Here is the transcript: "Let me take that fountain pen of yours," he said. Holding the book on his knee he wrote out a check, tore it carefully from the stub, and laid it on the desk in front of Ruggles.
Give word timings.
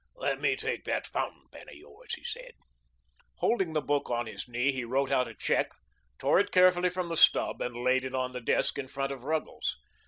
"Let 0.15 0.41
me 0.41 0.55
take 0.55 0.85
that 0.85 1.05
fountain 1.05 1.43
pen 1.51 1.69
of 1.69 1.75
yours," 1.75 2.15
he 2.15 2.23
said. 2.23 2.53
Holding 3.35 3.73
the 3.73 3.83
book 3.83 4.09
on 4.09 4.25
his 4.25 4.47
knee 4.47 4.71
he 4.71 4.83
wrote 4.83 5.11
out 5.11 5.27
a 5.27 5.35
check, 5.35 5.67
tore 6.17 6.39
it 6.39 6.49
carefully 6.49 6.89
from 6.89 7.07
the 7.09 7.15
stub, 7.15 7.61
and 7.61 7.75
laid 7.77 8.03
it 8.03 8.15
on 8.15 8.31
the 8.31 8.41
desk 8.41 8.79
in 8.79 8.87
front 8.87 9.11
of 9.11 9.25
Ruggles. 9.25 9.77